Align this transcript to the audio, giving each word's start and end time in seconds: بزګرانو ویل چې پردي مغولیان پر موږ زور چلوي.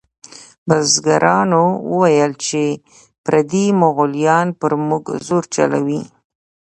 بزګرانو 0.67 1.65
ویل 1.99 2.31
چې 2.45 2.61
پردي 3.23 3.65
مغولیان 3.81 4.47
پر 4.59 4.71
موږ 4.87 5.05
زور 5.27 5.43
چلوي. 5.55 6.01